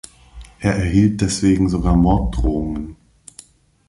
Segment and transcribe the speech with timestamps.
[0.57, 2.95] Er erhielt deswegen sogar Morddrohungen.